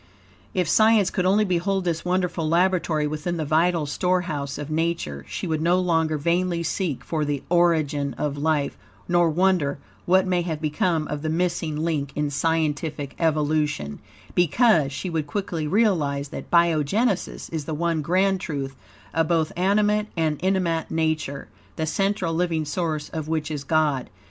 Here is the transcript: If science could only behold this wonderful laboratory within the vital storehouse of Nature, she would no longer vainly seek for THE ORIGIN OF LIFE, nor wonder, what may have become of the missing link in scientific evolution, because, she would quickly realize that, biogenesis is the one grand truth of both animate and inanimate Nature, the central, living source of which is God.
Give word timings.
If 0.55 0.67
science 0.67 1.11
could 1.11 1.27
only 1.27 1.45
behold 1.45 1.83
this 1.85 2.03
wonderful 2.03 2.49
laboratory 2.49 3.05
within 3.05 3.37
the 3.37 3.45
vital 3.45 3.85
storehouse 3.85 4.57
of 4.57 4.71
Nature, 4.71 5.23
she 5.29 5.45
would 5.45 5.61
no 5.61 5.79
longer 5.79 6.17
vainly 6.17 6.63
seek 6.63 7.03
for 7.03 7.23
THE 7.23 7.43
ORIGIN 7.49 8.15
OF 8.15 8.35
LIFE, 8.35 8.75
nor 9.07 9.29
wonder, 9.29 9.77
what 10.07 10.25
may 10.25 10.41
have 10.41 10.59
become 10.59 11.07
of 11.07 11.21
the 11.21 11.29
missing 11.29 11.75
link 11.77 12.13
in 12.15 12.31
scientific 12.31 13.13
evolution, 13.19 13.99
because, 14.33 14.91
she 14.91 15.07
would 15.11 15.27
quickly 15.27 15.67
realize 15.67 16.29
that, 16.29 16.49
biogenesis 16.49 17.49
is 17.53 17.65
the 17.65 17.75
one 17.75 18.01
grand 18.01 18.41
truth 18.41 18.75
of 19.13 19.27
both 19.27 19.51
animate 19.55 20.07
and 20.17 20.39
inanimate 20.39 20.89
Nature, 20.89 21.47
the 21.75 21.85
central, 21.85 22.33
living 22.33 22.65
source 22.65 23.09
of 23.09 23.27
which 23.27 23.51
is 23.51 23.63
God. 23.63 24.09